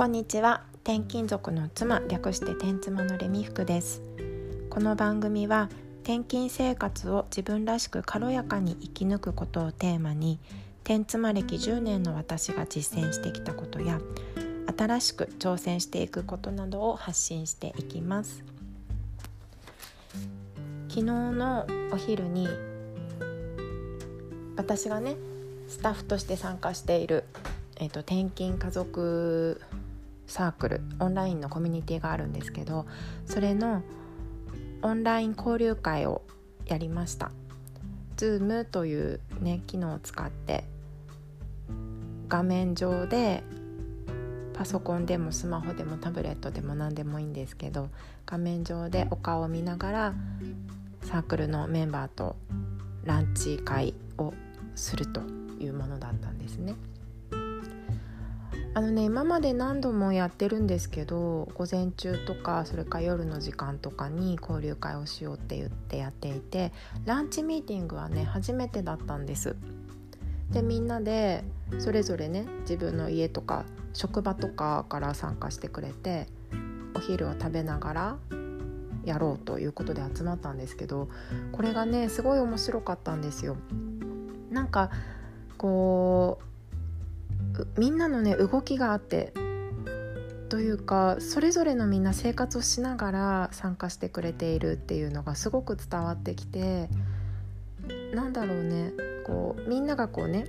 [0.00, 0.62] こんにちは。
[0.82, 4.02] 転勤族の妻略して転妻のレミ服です。
[4.70, 5.68] この番組は
[6.04, 10.38] 転勤生活を自分らしく軽やかに生き抜くことをテーマに
[10.84, 14.00] 転妻歴10年の私が実践してきたことや
[14.74, 18.42] 新しく挑戦していくことなどを発信していきます。
[20.88, 22.48] 昨日のお昼に
[24.56, 25.16] 私がね
[25.68, 27.24] スタッフとして参加している、
[27.76, 29.60] えーと、転勤家族
[30.30, 32.86] サークルオンラインのコミュニティがあるんですけど
[33.26, 33.82] それの
[34.80, 36.22] オンライン交流会を
[36.66, 37.32] やりました
[38.16, 40.64] Zoom というね機能を使って
[42.28, 43.42] 画面上で
[44.54, 47.88] パソコンでもスマホでもタブレットでも何でもいいんですけど
[48.24, 50.14] 画面上でお顔を見ながら
[51.02, 52.36] サークルのメンバーと
[53.02, 54.32] ランチ会を
[54.76, 55.22] すると
[55.58, 56.74] いうものだったんですね。
[58.80, 66.72] あのね今まで何度もやってるんですけど午前中とかそれから夜の時間とかに交流会をしようって言ってやっていて
[67.04, 69.54] ランチミーティングはね初めてだったんです。
[70.50, 71.44] でみんなで
[71.78, 76.26] それぞれね自分の家とか職場とかから参加してくれて
[76.96, 78.16] お昼を食べながら
[79.04, 81.10] やろうということで集まったんですけど
[81.52, 83.58] これがねすごい面白かったんですよ。
[84.50, 84.90] なんか
[85.58, 86.49] こう
[87.78, 89.32] みんなのね動きがあって
[90.48, 96.88] というかそれぞれのみんな生活をしながら参加してくれているっていうのがすごく伝わってきて
[98.12, 98.92] なんだろうね
[99.26, 100.46] こうみんながこうね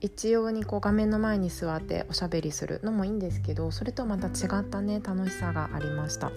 [0.00, 6.30] 一様にこう画面の前に座っておしゃべりするのもいいんですけどそれとまた違ったね楽しさがありました。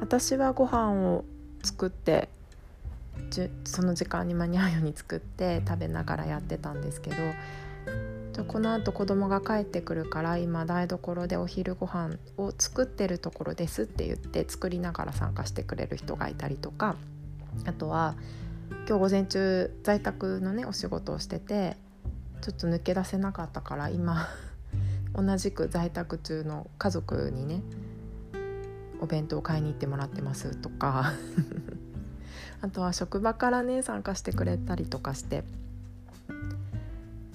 [0.00, 1.24] 私はご飯を
[1.62, 2.28] 作って
[3.64, 7.16] その時間に間に合うように作って食べながらやってたんですけど
[8.32, 16.96] じこのあと子供が帰ってくるから今台所でお昼ご飯を作ってるところですって言って作りながら参加してくれる人がいたりとか
[17.66, 18.14] あとは
[18.88, 21.76] 今日午前中在宅のねお仕事をしてて
[22.40, 24.28] ちょっと抜け出せなかったから今
[25.14, 27.62] 同じく在宅中の家族にね
[29.00, 31.12] お弁当を買いに行ってもらってますとか
[32.62, 35.44] あとは職場からね参加してくれたりとかして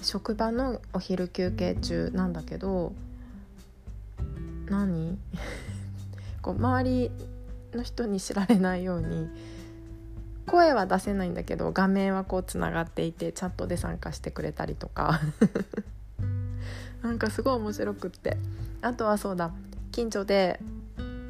[0.01, 2.93] 職場のお昼休憩中なんだけど
[4.69, 5.17] 何？
[6.41, 7.11] こう周り
[7.73, 9.29] の人に知られないように
[10.45, 15.19] 声は出せないんだけど画面はこうつながっていてチャットで参加してくれたりとか。
[17.03, 18.37] なんかすごい面白くって。
[18.81, 19.51] あとはそうだ
[19.91, 20.59] 近所で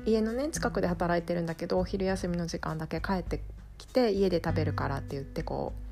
[0.06, 3.42] 家のね近くで働いてるんだけどお昼休みの時間だけ帰って
[3.78, 5.88] 来て家で食べるからって言ってこう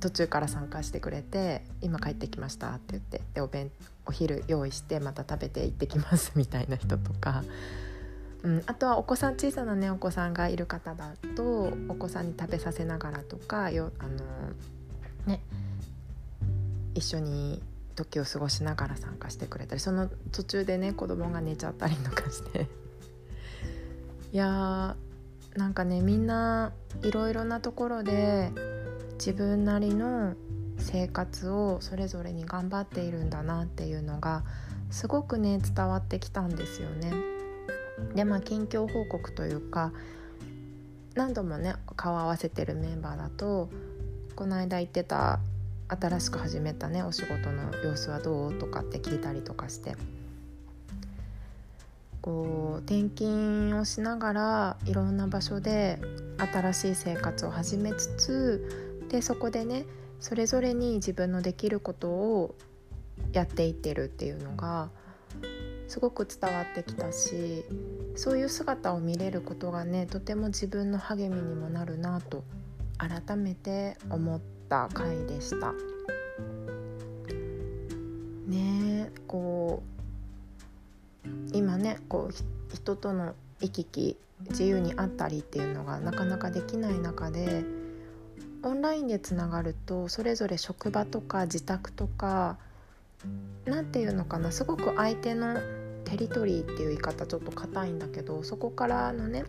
[0.00, 3.70] 途中から参加してくれて「今帰ってきました」って言ってでお弁
[4.06, 7.44] お昼用意してまた食べて行ってきますみたいな人とか、
[8.42, 14.10] うん、あとはお子さん小さなねお子さんがいる方だとお子さんに食べさせながらとかよあの
[15.26, 15.42] ね
[16.94, 17.62] 一緒に
[17.94, 22.66] 時を過ごしながら参加してくれたりその途中でね子供が寝ちゃったりとかして。
[24.32, 24.96] いや
[25.56, 26.72] なんかねみんな
[27.02, 28.50] いろいろなところで
[29.14, 30.34] 自分なりの
[30.78, 34.44] 生活をそれぞれに頑張っているんだなっていうのが
[34.90, 37.12] すごくね伝わってきたんですよね。
[38.14, 39.92] でまあ近況報告というか
[41.14, 43.68] 何度もね顔合わせてるメンバーだと
[44.36, 45.40] この間言ってた
[45.88, 49.96] 新しく始めたねお仕事の様子はどうとかって聞いたりとかして
[52.22, 55.98] こう転勤をしながらいろんな場所で
[56.38, 59.86] 新しい生活を始めつつでそこでね
[60.20, 62.54] それぞれに自分のできることを
[63.32, 64.90] やっていってるっていうのが
[65.88, 67.64] すごく伝わってきたし
[68.14, 72.44] そういう姿を見れることがねとても自分の励みにもなるなと
[72.98, 75.72] 改めて思った回でした。
[78.46, 79.89] ねこう
[81.60, 84.16] 今ねこう人との行き来
[84.48, 87.64] 自由に会ったりっていうのがなかなかできない中で
[88.62, 92.56] オンラインでつながるとそれぞれ職場とか自宅とか
[93.66, 95.58] 何て言うのかなすごく相手の
[96.06, 99.44] テリトリーっていう言い方ちょっと硬いんだけどそこからのね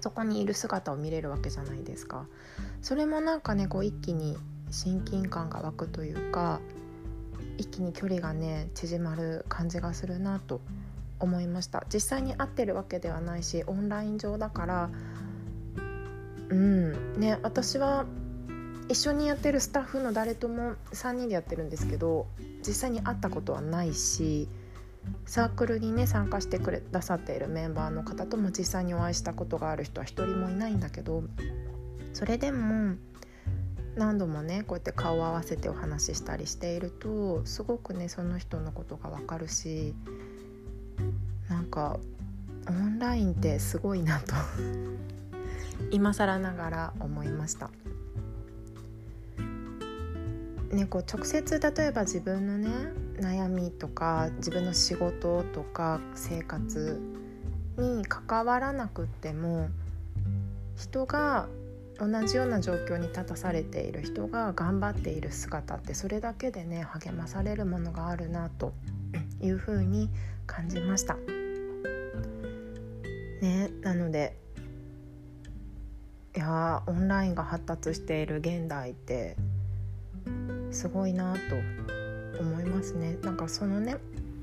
[0.00, 2.26] そこにいる姿を見れるわけじゃないですか。
[2.80, 4.38] それもなんかねこう一気に
[4.70, 6.60] 親近感が湧くというか
[7.58, 10.60] 一気に距離がね縮まる感じがするなと
[11.20, 11.84] 思いました。
[11.92, 14.90] 実際に会ってるわけではないしオンライン上だから
[16.48, 17.18] うん。
[17.18, 18.06] ね私は
[18.88, 22.26] 一緒にやってるスタッフの誰とも3人でやってるんですけど
[22.66, 24.48] 実際に会ったことはないし
[25.24, 31.24] サークルにね参加してくださっているメンバーの方とも実際にお会いしたことがある人は一人もいないんだけど
[32.12, 32.96] それでも
[33.96, 39.94] 何度もねこうやって顔を合わせてお話ししたりしているとすごくねその人のことが分かるし
[41.76, 41.98] か
[42.68, 44.34] オンラインってすごいなと
[45.90, 47.70] 今更ながら思いました。
[50.72, 52.68] ね、こう直接例えば自分のね
[53.20, 57.00] 悩みとか自分の仕事とか生活
[57.78, 59.68] に関わらなくっても
[60.76, 61.46] 人が
[61.98, 68.72] 同じような状況に立たされている人が頑張っている姿ってそれだけでね励まされるものがあるなと
[69.40, 70.10] いうふうに
[70.46, 71.16] 感じました。
[73.46, 74.36] ね、なので
[76.34, 79.36] いやオンラインが発達している現代って
[80.72, 83.16] すごいなと思いますね。
[83.22, 83.96] なんかそのね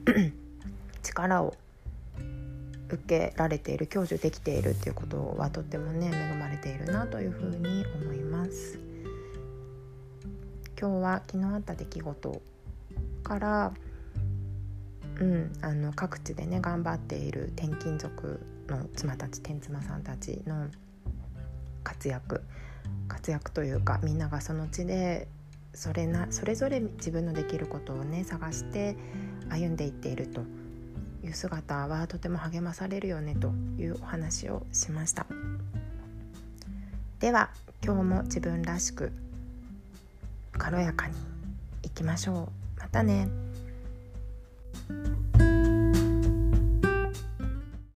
[1.03, 1.53] 力を
[2.88, 8.79] 受けられている享受できているっていうことはとってもね恵まれているなというふうに思います。
[10.79, 12.41] 今日は昨日あった出来事
[13.23, 13.73] から
[15.19, 20.68] うん、あの各地でね頑張っている転勤族の妻たち天妻さんたちの
[21.83, 22.42] 活躍
[23.07, 25.27] 活躍というかみんながその地で
[25.74, 28.95] それなそれぞれ自分のできることをね探して
[29.50, 30.42] 歩んでいっていると
[31.24, 35.25] いう姿はとても励まされるよねというお話をしました。
[37.19, 37.50] では
[37.83, 39.12] 今日も自分らしく
[40.57, 41.15] 軽やかに
[41.81, 42.80] いきましょう。
[42.80, 43.27] またね。
[44.89, 45.23] thank you